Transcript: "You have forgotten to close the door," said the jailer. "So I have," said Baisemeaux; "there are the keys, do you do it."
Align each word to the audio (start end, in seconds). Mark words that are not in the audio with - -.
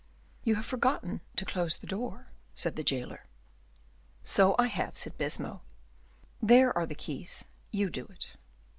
"You 0.43 0.55
have 0.55 0.65
forgotten 0.65 1.21
to 1.35 1.45
close 1.45 1.77
the 1.77 1.85
door," 1.85 2.31
said 2.55 2.75
the 2.75 2.83
jailer. 2.83 3.27
"So 4.23 4.55
I 4.57 4.65
have," 4.65 4.97
said 4.97 5.15
Baisemeaux; 5.15 5.61
"there 6.41 6.75
are 6.75 6.87
the 6.87 6.95
keys, 6.95 7.45
do 7.71 7.77
you 7.77 7.91
do 7.91 8.05
it." 8.07 8.35